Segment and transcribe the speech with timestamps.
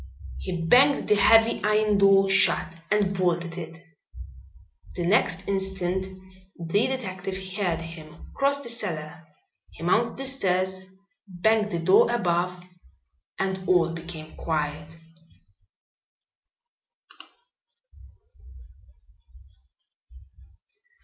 [0.39, 3.85] He banged the heavy iron door shut and bolted it.
[4.95, 6.07] The next instant
[6.57, 9.27] the detective heard him cross the cellar.
[9.69, 10.81] He mounted the stairs,
[11.27, 12.63] banged the door above;
[13.37, 14.95] and all became quiet.